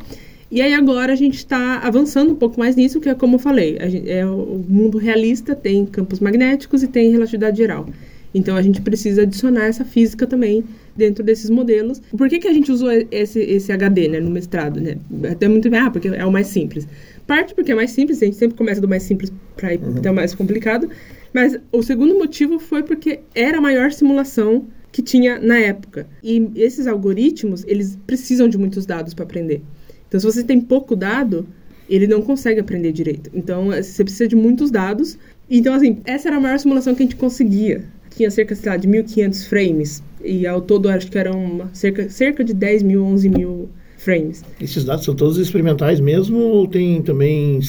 [0.50, 3.38] E aí agora a gente está avançando um pouco mais nisso, que é como eu
[3.38, 7.86] falei, gente, é o mundo realista tem campos magnéticos e tem relatividade geral.
[8.34, 10.64] Então a gente precisa adicionar essa física também
[10.96, 12.00] dentro desses modelos.
[12.16, 14.80] Por que, que a gente usou esse, esse HD né, no mestrado?
[14.80, 14.96] Né?
[15.30, 16.86] Até muito bem, ah, porque é o mais simples.
[17.26, 19.96] Parte porque é mais simples, a gente sempre começa do mais simples para ir uhum.
[19.98, 20.88] até o mais complicado.
[21.32, 26.06] Mas o segundo motivo foi porque era a maior simulação que tinha na época.
[26.22, 29.62] E esses algoritmos, eles precisam de muitos dados para aprender.
[30.06, 31.48] Então, se você tem pouco dado,
[31.88, 33.30] ele não consegue aprender direito.
[33.32, 35.18] Então, é, você precisa de muitos dados.
[35.48, 37.82] Então, assim, essa era a maior simulação que a gente conseguia.
[38.14, 40.02] Tinha cerca, sei lá, de 1.500 frames.
[40.22, 43.70] E ao todo, acho que eram cerca, cerca de 10 mil, 11 mil
[44.02, 44.44] frames.
[44.60, 47.60] Esses dados são todos experimentais mesmo ou tem também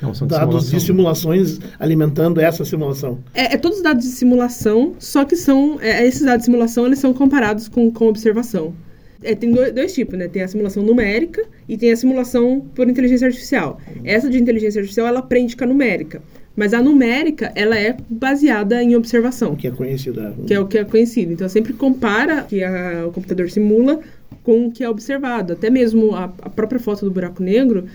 [0.00, 3.18] Não, dados de, de simulações alimentando essa simulação?
[3.34, 6.98] É, é, todos dados de simulação, só que são é, esses dados de simulação eles
[6.98, 8.74] são comparados com, com observação.
[9.22, 10.28] É, tem dois, dois, tipos, né?
[10.28, 13.78] Tem a simulação numérica e tem a simulação por inteligência artificial.
[14.02, 16.22] Essa de inteligência artificial, ela aprende com a numérica.
[16.60, 19.56] Mas a numérica, ela é baseada em observação.
[19.56, 20.34] Que é conhecida.
[20.46, 21.32] Que é o que é conhecido.
[21.32, 23.98] Então, sempre compara que a, o computador simula
[24.42, 25.54] com o que é observado.
[25.54, 27.86] Até mesmo a, a própria foto do buraco negro,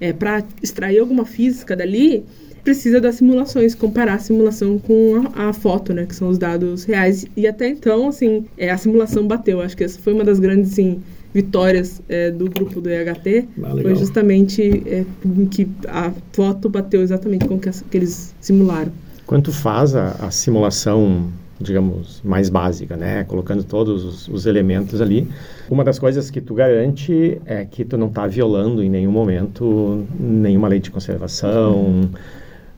[0.00, 2.24] é, para extrair alguma física dali,
[2.64, 6.84] precisa das simulações, comparar a simulação com a, a, foto, né, que são os dados
[6.84, 7.26] reais.
[7.36, 9.60] E até então, assim, é, a simulação bateu.
[9.60, 11.02] Acho que essa foi uma das grandes, assim,
[11.34, 13.48] vitórias é, do grupo do EHT.
[13.62, 15.04] Ah, foi justamente é,
[15.50, 18.92] que a foto bateu exatamente com o que, que eles simularam.
[19.26, 21.28] Quanto faz a, a simulação
[21.60, 23.24] digamos, mais básica, né?
[23.24, 25.26] Colocando todos os, os, elementos ali.
[25.70, 30.04] Uma das coisas que tu garante é que tu não está violando em nenhum momento
[30.18, 32.10] nenhuma lei de conservação.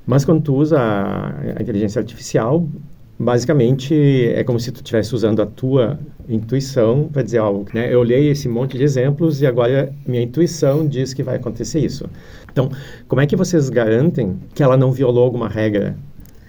[0.06, 2.68] Mas quando tu usa a, a inteligência artificial,
[3.18, 3.94] basicamente
[4.34, 5.98] é como se tu estivesse usando a tua
[6.28, 7.92] intuição para dizer algo, né?
[7.92, 12.08] Eu olhei esse monte de exemplos e agora minha intuição diz que vai acontecer isso.
[12.50, 12.70] Então,
[13.08, 15.96] como é que vocês garantem que ela não violou alguma regra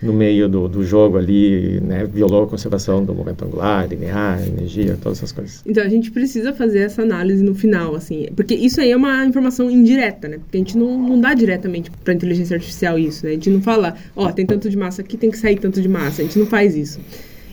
[0.02, 4.98] no meio do, do jogo ali, né, violou a conservação do momento angular, linear, energia,
[5.02, 5.64] todas essas coisas.
[5.66, 9.26] Então a gente precisa fazer essa análise no final, assim, porque isso aí é uma
[9.26, 10.38] informação indireta, né?
[10.38, 13.32] Porque a gente não, não dá diretamente para inteligência artificial isso, né?
[13.32, 15.82] A gente não fala, ó, oh, tem tanto de massa aqui, tem que sair tanto
[15.82, 16.22] de massa.
[16.22, 17.00] A gente não faz isso.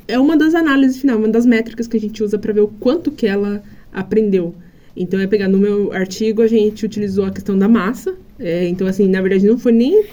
[0.07, 2.68] É uma das análises final, uma das métricas que a gente usa para ver o
[2.68, 4.54] quanto que ela aprendeu.
[4.96, 8.14] Então é pegar no meu artigo a gente utilizou a questão da massa.
[8.38, 10.04] É, então assim, na verdade não foi nem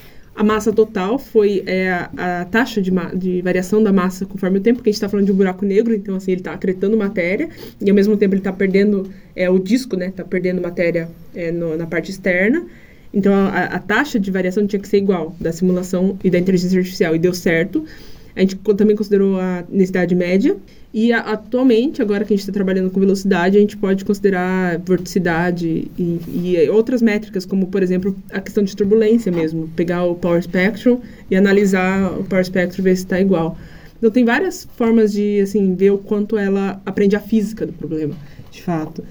[0.42, 4.78] a massa total foi é, a, taxa de, de, variação da massa conforme o tempo,
[4.78, 7.48] porque a gente está falando de um buraco negro, então assim, ele está acretando matéria
[7.80, 10.08] e ao mesmo tempo ele está perdendo é, o disco, né?
[10.08, 12.66] Está perdendo matéria é, no, na parte externa.
[13.14, 16.80] Então a, a, taxa de variação tinha que ser igual da simulação e da inteligência
[16.80, 17.86] artificial e deu certo.
[18.36, 20.58] A gente também considerou a necessidade média
[20.94, 24.78] e a, atualmente, agora que a gente está trabalhando com velocidade, a gente pode considerar
[24.80, 29.70] vorticidade e, e, outras métricas, como, por exemplo, a questão de turbulência mesmo.
[29.76, 33.58] Pegar o Power Spectrum e analisar o Power Spectrum e ver se está igual.
[33.98, 38.16] Então, tem várias formas de, assim, ver o quanto ela aprende a física do problema,
[38.52, 39.04] de fato.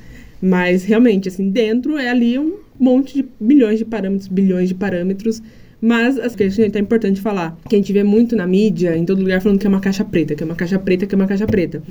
[0.43, 5.43] Mas, realmente, assim, dentro é ali um monte de milhões de parâmetros, bilhões de parâmetros
[5.81, 9.21] mas as que é importante falar, que a gente vê muito na mídia, em todo
[9.21, 11.27] lugar, falando que é uma caixa preta, que é uma caixa preta, que é uma
[11.27, 11.83] caixa preta.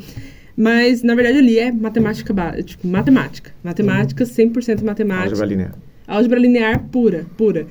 [0.55, 3.51] Mas, na verdade, ali é matemática, tipo, matemática.
[3.63, 5.29] Matemática, 100% matemática.
[5.29, 5.75] Álgebra linear.
[6.05, 7.65] álgebra linear pura, pura.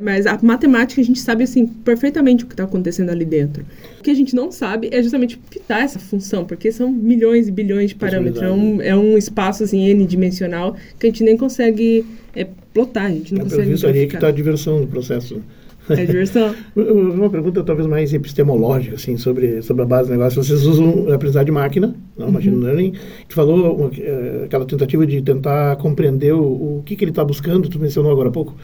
[0.00, 3.66] Mas a matemática a gente sabe assim perfeitamente o que está acontecendo ali dentro.
[3.98, 7.50] O que a gente não sabe é justamente fitar essa função, porque são milhões e
[7.52, 8.42] bilhões de parâmetros.
[8.42, 13.10] É um, é um espaço assim n-dimensional que a gente nem consegue é, plotar, a
[13.10, 13.72] gente não é, consegue.
[13.72, 15.42] Isso aí que está a diversão do processo.
[15.90, 16.54] É diversão.
[16.74, 20.42] Uma pergunta talvez mais epistemológica, assim, sobre, sobre a base do negócio.
[20.42, 22.32] Vocês usam aprendizagem de máquina, não, uhum.
[22.32, 22.92] machine learning.
[23.28, 27.24] Tu falou uma, eh, aquela tentativa de tentar compreender o, o que, que ele está
[27.24, 28.56] buscando, tu mencionou agora há pouco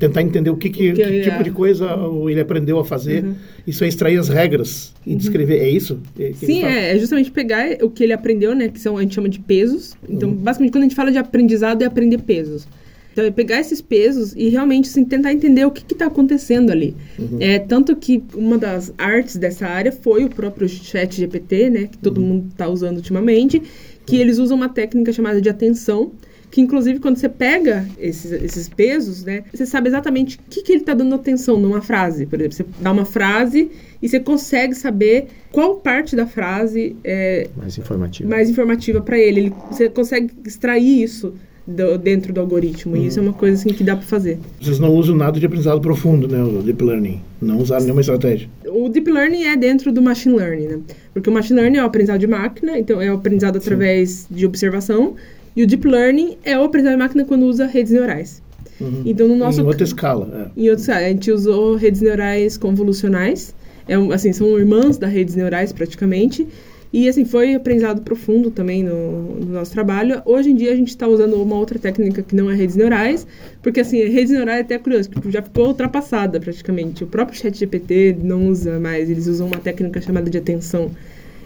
[0.00, 1.86] tentar entender o que, que, que, que tipo de coisa
[2.28, 3.22] ele aprendeu a fazer.
[3.22, 3.34] Uhum.
[3.66, 5.18] Isso é extrair as regras e uhum.
[5.18, 5.58] descrever.
[5.58, 6.00] É isso?
[6.34, 8.68] Sim, é, é, justamente pegar o que ele aprendeu, né?
[8.68, 9.94] Que são, a gente chama de pesos.
[10.08, 10.34] Então, uhum.
[10.36, 12.66] basicamente, quando a gente fala de aprendizado, é aprender pesos.
[13.12, 16.94] Então, é pegar esses pesos e realmente assim, tentar entender o que está acontecendo ali.
[17.18, 17.38] Uhum.
[17.40, 21.86] É, tanto que uma das artes dessa área foi o próprio chat GPT, né?
[21.86, 22.26] Que todo uhum.
[22.26, 23.62] mundo está usando ultimamente.
[24.06, 26.12] Que eles usam uma técnica chamada de atenção
[26.50, 30.72] que inclusive quando você pega esses, esses pesos, né, você sabe exatamente o que, que
[30.72, 32.26] ele está dando atenção numa frase.
[32.26, 33.70] Por exemplo, você dá uma frase
[34.02, 39.40] e você consegue saber qual parte da frase é mais informativa, mais informativa para ele.
[39.40, 39.54] ele.
[39.70, 41.34] Você consegue extrair isso
[41.66, 42.96] do, dentro do algoritmo.
[42.96, 44.38] E isso é uma coisa assim, que dá para fazer.
[44.60, 46.42] Vocês não usam nada de aprendizado profundo, né?
[46.42, 47.20] O Deep Learning.
[47.40, 48.48] Não usaram nenhuma estratégia.
[48.66, 50.80] O Deep Learning é dentro do Machine Learning, né?
[51.12, 54.34] Porque o Machine Learning é o aprendizado de máquina, então é o aprendizado através Sim.
[54.34, 55.14] de observação.
[55.56, 58.42] E o Deep Learning é o aprendizado de máquina quando usa redes neurais.
[58.80, 59.02] Uhum.
[59.04, 59.60] Então, no nosso...
[59.60, 60.50] Em outra escala.
[60.56, 60.60] É.
[60.60, 61.00] Em outra escala.
[61.00, 63.54] A gente usou redes neurais convolucionais.
[63.86, 66.46] É, assim, são irmãs das redes neurais, praticamente.
[66.92, 70.20] E, assim, foi aprendizado profundo também no, no nosso trabalho.
[70.24, 73.26] Hoje em dia, a gente está usando uma outra técnica que não é redes neurais,
[73.62, 77.04] porque, assim, redes neurais é até curioso, porque já ficou ultrapassada, praticamente.
[77.04, 80.90] O próprio chat GPT não usa mais, eles usam uma técnica chamada de atenção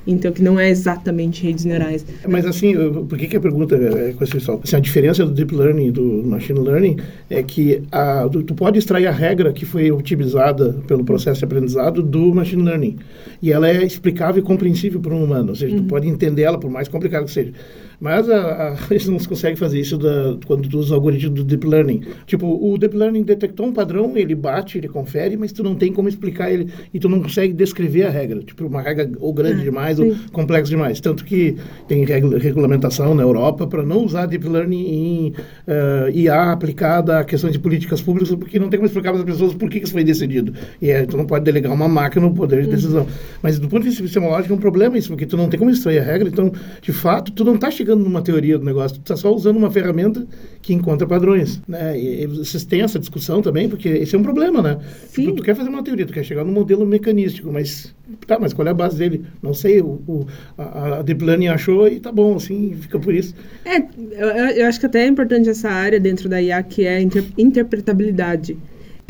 [0.06, 2.04] então que não é exatamente redes neurais.
[2.28, 2.74] Mas assim,
[3.08, 4.60] por que, que a pergunta é com esse pessoal?
[4.62, 6.96] Assim, a diferença do deep learning e do machine learning
[7.30, 12.02] é que a, tu pode extrair a regra que foi otimizada pelo processo de aprendizado
[12.02, 12.96] do machine learning
[13.42, 15.82] e ela é explicável e compreensível para um humano, ou seja, uhum.
[15.82, 17.52] tu pode entender ela por mais complicado que seja.
[18.00, 21.44] Mas a, a, eles não conseguem fazer isso da, quando tu usa o algoritmo do
[21.44, 22.02] Deep Learning.
[22.26, 25.92] Tipo, o Deep Learning detectou um padrão, ele bate, ele confere, mas tu não tem
[25.92, 28.40] como explicar ele e tu não consegue descrever a regra.
[28.40, 30.10] Tipo, uma regra ou grande ah, demais sim.
[30.10, 31.00] ou complexa demais.
[31.00, 31.56] Tanto que
[31.88, 35.34] tem regula, regulamentação na Europa para não usar Deep Learning em uh,
[35.66, 39.26] eh, IA aplicada a questões de políticas públicas, porque não tem como explicar para as
[39.26, 40.52] pessoas por que isso foi decidido.
[40.80, 43.06] E é, tu não pode delegar uma máquina no poder de decisão.
[43.42, 45.70] Mas do ponto de vista epistemológico é um problema isso, porque tu não tem como
[45.70, 48.96] extrair a regra, então, de fato, tu não está chegando chegando numa teoria do negócio,
[48.96, 50.26] tu está só usando uma ferramenta
[50.62, 51.60] que encontra padrões.
[51.68, 52.00] Né?
[52.00, 54.78] E, vocês têm essa discussão também, porque esse é um problema, né?
[55.06, 55.26] Sim.
[55.26, 57.94] Tipo, tu quer fazer uma teoria, tu quer chegar num modelo mecanístico, mas
[58.26, 59.24] tá, mas qual é a base dele?
[59.42, 63.14] Não sei, o, o a, a Deep Learning achou e tá bom, assim, fica por
[63.14, 63.34] isso.
[63.66, 66.96] É, eu, eu acho que até é importante essa área dentro da IA que é
[66.96, 68.56] a inter, interpretabilidade.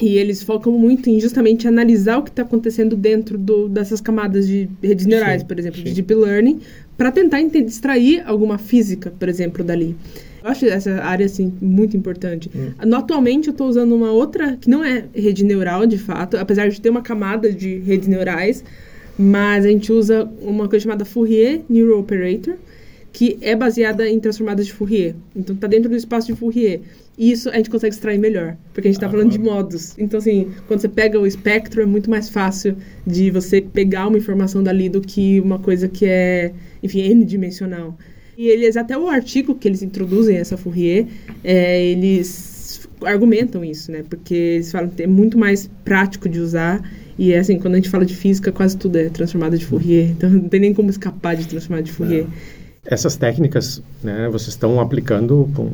[0.02, 4.46] E eles focam muito em justamente analisar o que está acontecendo dentro do, dessas camadas
[4.48, 5.84] de redes neurais, sim, por exemplo, sim.
[5.84, 6.60] de deep learning,
[6.96, 9.96] para tentar extrair alguma física, por exemplo, dali.
[10.42, 12.50] Eu acho essa área assim muito importante.
[12.54, 12.94] Hum.
[12.94, 16.80] Atualmente eu estou usando uma outra que não é rede neural de fato, apesar de
[16.80, 18.62] ter uma camada de redes neurais,
[19.18, 22.56] mas a gente usa uma coisa chamada Fourier Neural Operator,
[23.12, 25.14] que é baseada em transformadas de Fourier.
[25.34, 26.80] Então está dentro do espaço de Fourier.
[27.16, 29.94] E isso a gente consegue extrair melhor, porque a gente está ah, falando de modos.
[29.96, 34.18] Então, assim, quando você pega o espectro, é muito mais fácil de você pegar uma
[34.18, 37.96] informação dali do que uma coisa que é, enfim, n-dimensional.
[38.36, 41.06] E eles, até o artigo que eles introduzem essa Fourier,
[41.44, 44.02] é, eles argumentam isso, né?
[44.08, 46.82] Porque eles falam que é muito mais prático de usar.
[47.16, 50.10] E é assim, quando a gente fala de física, quase tudo é transformada de Fourier.
[50.10, 52.24] Então, não tem nem como escapar de transformada de Fourier.
[52.24, 52.94] É.
[52.94, 55.70] Essas técnicas, né, vocês estão aplicando com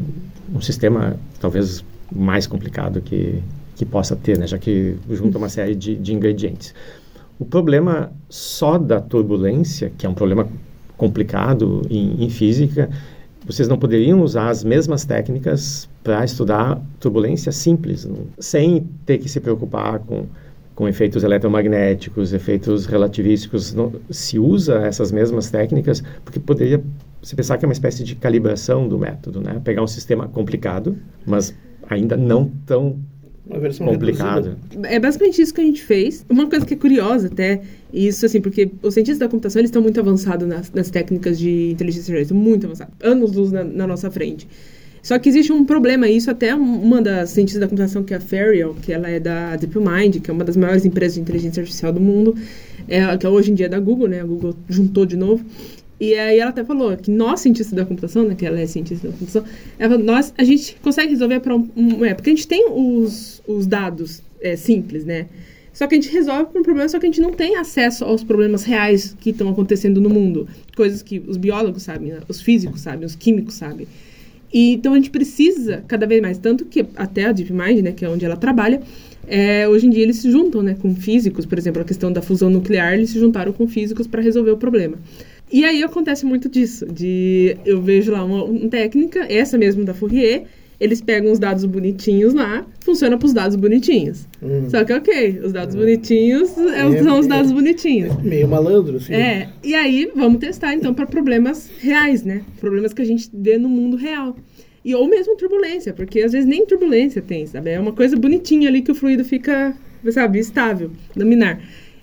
[0.55, 3.43] um sistema talvez mais complicado que,
[3.77, 6.75] que possa ter, né, já que junta uma série de, de ingredientes.
[7.39, 10.49] O problema só da turbulência, que é um problema
[10.97, 12.91] complicado em, em física,
[13.47, 19.29] vocês não poderiam usar as mesmas técnicas para estudar turbulência simples, não, sem ter que
[19.29, 20.27] se preocupar com
[20.81, 26.83] com efeitos eletromagnéticos, efeitos relativísticos, não, se usa essas mesmas técnicas, porque poderia
[27.23, 29.61] se pensar que é uma espécie de calibração do método, né?
[29.63, 31.55] Pegar um sistema complicado, mas
[31.89, 32.99] ainda não tão
[33.79, 34.57] complicado.
[34.71, 34.89] Reduzida.
[34.89, 36.25] É basicamente isso que a gente fez.
[36.29, 37.61] Uma coisa que é curiosa até,
[37.93, 41.71] isso assim, porque os cientistas da computação eles estão muito avançados nas, nas técnicas de
[41.73, 44.47] inteligência artificial, muito avançados, anos luz na, na nossa frente.
[45.03, 48.19] Só que existe um problema, e isso até uma das cientistas da computação, que é
[48.19, 51.63] a Ferial, que ela é da DeepMind, que é uma das maiores empresas de inteligência
[51.63, 52.37] artificial do mundo,
[52.87, 54.21] é, que hoje em dia é da Google, né?
[54.21, 55.45] A Google juntou de novo.
[56.01, 59.07] E aí ela até falou que nós, cientistas da computação, né, que ela é cientista
[59.07, 59.45] da computação,
[59.79, 62.05] ela falou, nós, a gente consegue resolver para um, um...
[62.05, 65.27] É, porque a gente tem os, os dados é, simples, né?
[65.75, 68.25] Só que a gente resolve um problema, só que a gente não tem acesso aos
[68.25, 70.49] problemas reais que estão acontecendo no mundo.
[70.75, 72.21] Coisas que os biólogos sabem, né?
[72.29, 73.87] os físicos sabem, os químicos sabem.
[74.53, 78.05] E, então a gente precisa cada vez mais, tanto que até a DeepMind, né, que
[78.05, 78.83] é onde ela trabalha,
[79.29, 82.21] é, hoje em dia eles se juntam né, com físicos, por exemplo, a questão da
[82.21, 84.99] fusão nuclear, eles se juntaram com físicos para resolver o problema.
[85.53, 89.93] E aí acontece muito disso, de eu vejo lá uma, uma técnica, essa mesmo da
[89.93, 90.45] Fourier,
[90.81, 94.27] eles pegam os dados bonitinhos lá, funciona para os dados bonitinhos.
[94.43, 94.71] Hum.
[94.71, 98.17] Só que, ok, os dados bonitinhos é, é, são os dados é, bonitinhos.
[98.25, 99.13] Meio malandro, assim.
[99.13, 102.43] É, e aí vamos testar, então, para problemas reais, né?
[102.59, 104.35] Problemas que a gente vê no mundo real.
[104.83, 107.71] E, ou mesmo turbulência, porque às vezes nem turbulência tem, sabe?
[107.71, 109.75] É uma coisa bonitinha ali que o fluido fica,
[110.11, 111.61] sabe, estável, laminar.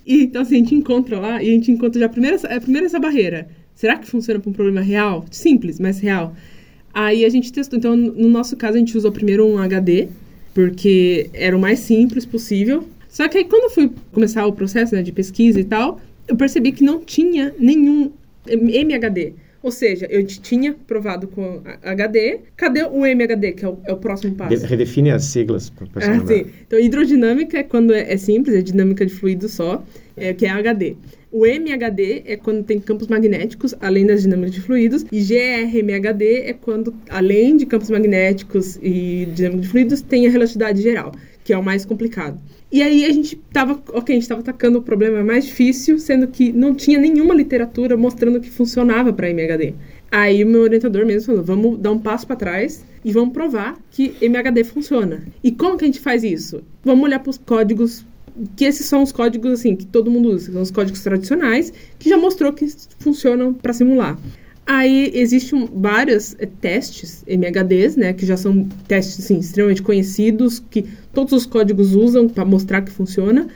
[0.07, 2.61] E, então, assim, a gente encontra lá, e a gente encontra já a primeira, a
[2.61, 3.49] primeira essa barreira.
[3.75, 5.25] Será que funciona para um problema real?
[5.29, 6.33] Simples, mas real.
[6.93, 7.77] Aí a gente testou.
[7.77, 10.07] Então, no nosso caso, a gente usou primeiro um HD,
[10.53, 12.87] porque era o mais simples possível.
[13.09, 16.37] Só que aí, quando eu fui começar o processo né, de pesquisa e tal, eu
[16.37, 18.11] percebi que não tinha nenhum
[18.47, 19.33] MHD.
[19.61, 22.39] Ou seja, eu tinha provado com HD.
[22.55, 24.65] Cadê o MHD, que é o, é o próximo passo?
[24.65, 26.45] redefine as siglas para ah, sim.
[26.65, 29.83] Então, hidrodinâmica é quando é, é, simples, é dinâmica de fluido só,
[30.15, 30.95] é, que é HD.
[31.31, 35.05] O MHD é quando tem campos magnéticos, além das dinâmicas de fluidos.
[35.11, 40.81] E GRMHD é quando, além de campos magnéticos e dinâmica de fluidos, tem a relatividade
[40.81, 41.11] geral,
[41.43, 42.39] que é o mais complicado.
[42.69, 46.27] E aí a gente estava, ok, a gente estava atacando o problema mais difícil, sendo
[46.27, 49.73] que não tinha nenhuma literatura mostrando que funcionava para MHD.
[50.11, 53.77] Aí o meu orientador mesmo falou: vamos dar um passo para trás e vamos provar
[53.89, 55.25] que MHD funciona.
[55.41, 56.61] E como que a gente faz isso?
[56.83, 58.05] Vamos olhar para os códigos
[58.55, 62.07] que esses são os códigos assim que todo mundo usa, são os códigos tradicionais que
[62.07, 62.67] já mostrou que
[62.99, 64.17] funcionam para simular.
[64.67, 70.83] Aí existem vários é, testes MHDs, né, que já são testes assim, extremamente conhecidos, que
[71.13, 73.47] todos os códigos usam para mostrar que funciona.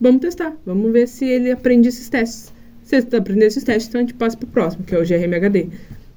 [0.00, 2.50] Vamos testar, vamos ver se ele aprende esses testes.
[2.82, 5.06] Se ele aprender esses testes, então a gente passa para o próximo, que é o
[5.06, 5.68] GRMHD.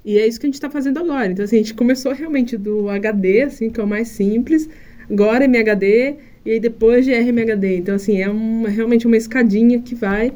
[0.06, 1.28] E é isso que a gente está fazendo agora.
[1.28, 4.70] Então, assim, a gente começou realmente do HD, assim, que é o mais simples,
[5.10, 7.80] agora MHD, e aí depois de RMHD.
[7.80, 10.32] Então, assim, é uma, realmente uma escadinha que vai.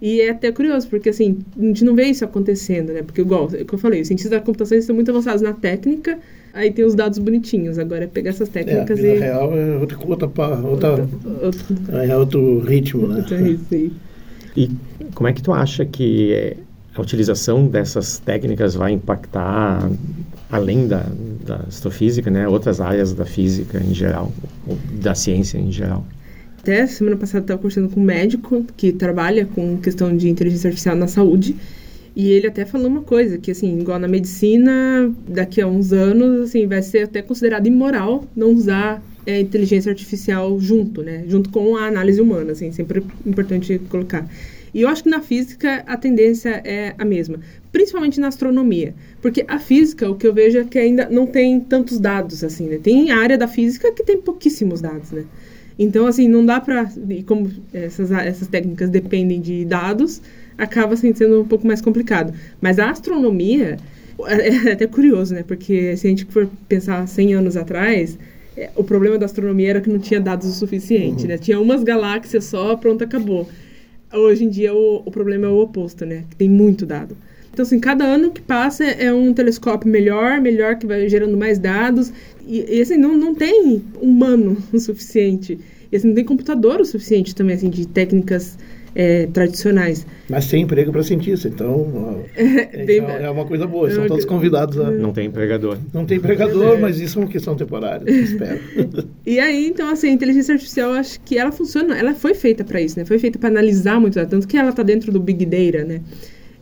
[0.00, 3.02] E é até curioso, porque assim, a gente não vê isso acontecendo, né?
[3.02, 5.54] Porque, igual é o que eu falei, os cientistas da computação estão muito avançados na
[5.54, 6.18] técnica,
[6.52, 7.78] aí tem os dados bonitinhos.
[7.78, 9.18] Agora é pegar essas técnicas é, e.
[9.18, 11.08] Na real, é outra, outra, outra,
[11.42, 13.16] outra, é outro ritmo, né?
[13.16, 13.90] Outro ritmo,
[14.56, 14.70] E
[15.14, 16.56] como é que tu acha que
[16.94, 19.90] a utilização dessas técnicas vai impactar
[20.50, 21.04] além da,
[21.44, 24.32] da astrofísica, né, outras áreas da física em geral,
[24.66, 26.04] ou da ciência em geral.
[26.66, 30.96] Até semana passada estava conversando com um médico que trabalha com questão de inteligência artificial
[30.96, 31.54] na saúde
[32.16, 36.48] e ele até falou uma coisa que assim, igual na medicina, daqui a uns anos,
[36.48, 41.76] assim, vai ser até considerado imoral não usar é, inteligência artificial junto, né, junto com
[41.76, 44.28] a análise humana, assim, sempre importante colocar.
[44.74, 47.38] E eu acho que na física a tendência é a mesma,
[47.70, 51.60] principalmente na astronomia, porque a física, o que eu vejo é que ainda não tem
[51.60, 52.80] tantos dados assim, né?
[52.82, 55.24] Tem área da física que tem pouquíssimos dados, né?
[55.78, 60.22] Então, assim, não dá para e como essas, essas técnicas dependem de dados,
[60.56, 62.32] acaba assim, sendo um pouco mais complicado.
[62.60, 63.76] Mas a astronomia
[64.26, 65.42] é, é até curioso, né?
[65.42, 68.18] Porque se a gente for pensar 100 anos atrás,
[68.56, 71.28] é, o problema da astronomia era que não tinha dados o suficiente, uhum.
[71.28, 71.38] né?
[71.38, 73.48] Tinha umas galáxias só, pronto, acabou.
[74.12, 76.24] Hoje em dia o, o problema é o oposto, né?
[76.30, 77.16] Que tem muito dado.
[77.56, 81.58] Então, assim, cada ano que passa é um telescópio melhor, melhor, que vai gerando mais
[81.58, 82.12] dados.
[82.46, 85.58] E, e assim, não, não tem humano o suficiente.
[85.90, 88.58] E assim, não tem computador o suficiente também, assim, de técnicas
[88.94, 90.06] é, tradicionais.
[90.28, 94.78] Mas tem emprego para cientista, então é, Bem, é, uma coisa boa, estão todos convidados
[94.78, 94.90] a...
[94.90, 95.78] Não tem empregador.
[95.94, 98.60] Não tem empregador, mas isso é uma questão temporária, espero.
[99.24, 102.82] e aí, então, assim, a inteligência artificial, acho que ela funciona, ela foi feita para
[102.82, 103.06] isso, né?
[103.06, 106.02] Foi feita para analisar muito, tanto que ela está dentro do Big Data, né?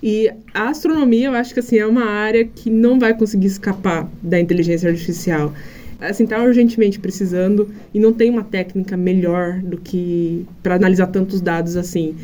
[0.07, 4.07] E a astronomia, eu acho que, assim, é uma área que não vai conseguir escapar
[4.23, 5.51] da inteligência artificial
[5.99, 11.41] assim, tá urgentemente precisando e não tem uma técnica melhor do que para analisar tantos
[11.41, 12.15] dados assim.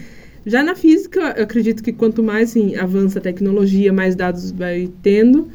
[0.44, 4.90] Já na física, eu acredito que quanto mais assim, avança a tecnologia, mais dados vai
[5.02, 5.48] tendo,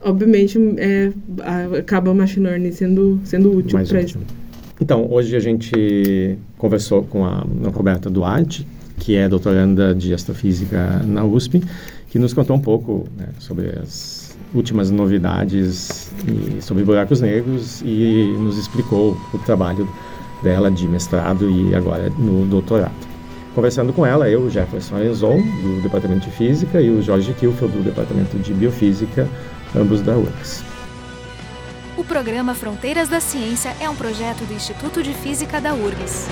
[0.00, 1.12] obviamente é,
[1.78, 4.18] acaba o machine learning sendo, sendo útil para isso.
[4.80, 8.66] Então, hoje a gente conversou com a Roberta Duarte,
[8.98, 11.62] que é doutoranda de astrofísica na USP,
[12.10, 14.22] que nos contou um pouco né, sobre as
[14.54, 16.10] últimas novidades
[16.60, 19.88] sobre buracos negros e nos explicou o trabalho
[20.42, 22.92] dela de mestrado e agora no doutorado.
[23.54, 27.82] conversando com ela, eu, Jefferson Arenzon, do Departamento de Física, e o Jorge Kilfeld, do
[27.82, 29.28] Departamento de Biofísica,
[29.76, 30.64] ambos da URGS.
[31.96, 36.28] O programa Fronteiras da Ciência é um projeto do Instituto de Física da URGS.